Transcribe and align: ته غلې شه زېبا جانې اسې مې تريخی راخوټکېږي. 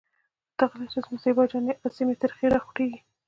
ته 0.57 0.63
غلې 0.71 0.87
شه 0.93 1.01
زېبا 1.21 1.43
جانې 1.51 1.73
اسې 1.85 2.03
مې 2.07 2.15
تريخی 2.21 2.47
راخوټکېږي. 2.51 2.99